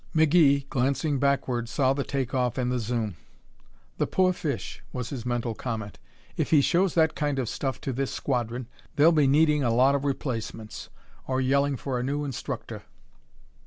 McGee, 0.15 0.67
glancing 0.67 1.19
backward, 1.19 1.69
saw 1.69 1.93
the 1.93 2.03
take 2.03 2.33
off 2.33 2.57
and 2.57 2.71
the 2.71 2.79
zoom. 2.79 3.17
"The 3.99 4.07
poor 4.07 4.33
fish!" 4.33 4.81
was 4.91 5.11
his 5.11 5.27
mental 5.27 5.53
comment. 5.53 5.99
"If 6.35 6.49
he 6.49 6.59
shows 6.61 6.95
that 6.95 7.13
kind 7.13 7.37
of 7.37 7.47
stuff 7.47 7.79
to 7.81 7.93
this 7.93 8.09
squadron 8.11 8.67
they'll 8.95 9.11
be 9.11 9.27
needing 9.27 9.61
a 9.63 9.69
lot 9.71 9.93
of 9.93 10.03
replacements 10.03 10.89
or 11.27 11.39
yelling 11.39 11.77
for 11.77 11.99
a 11.99 12.03
new 12.03 12.25
instructor." 12.25 12.81